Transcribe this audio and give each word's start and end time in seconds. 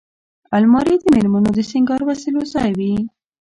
الماري 0.57 0.95
د 1.01 1.05
مېرمنو 1.13 1.49
د 1.55 1.59
سینګار 1.69 2.01
وسیلو 2.09 2.41
ځای 2.53 2.69
وي 2.77 2.93